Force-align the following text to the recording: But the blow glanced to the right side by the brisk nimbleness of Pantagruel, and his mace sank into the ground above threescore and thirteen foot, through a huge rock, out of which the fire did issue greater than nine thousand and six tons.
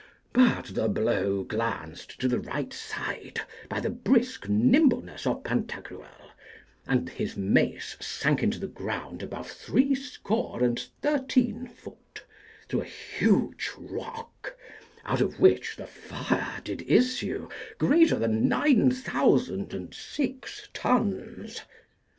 But 0.33 0.71
the 0.73 0.87
blow 0.89 1.43
glanced 1.43 2.19
to 2.21 2.27
the 2.27 2.39
right 2.39 2.73
side 2.73 3.39
by 3.69 3.79
the 3.79 3.91
brisk 3.91 4.49
nimbleness 4.49 5.27
of 5.27 5.43
Pantagruel, 5.43 6.31
and 6.87 7.07
his 7.07 7.37
mace 7.37 7.97
sank 7.99 8.41
into 8.41 8.57
the 8.57 8.65
ground 8.65 9.21
above 9.21 9.51
threescore 9.51 10.63
and 10.63 10.79
thirteen 11.03 11.67
foot, 11.67 12.23
through 12.67 12.81
a 12.81 12.85
huge 12.85 13.69
rock, 13.77 14.57
out 15.05 15.21
of 15.21 15.39
which 15.39 15.75
the 15.75 15.85
fire 15.85 16.59
did 16.63 16.81
issue 16.89 17.47
greater 17.77 18.15
than 18.17 18.47
nine 18.49 18.89
thousand 18.89 19.71
and 19.71 19.93
six 19.93 20.67
tons. 20.73 21.61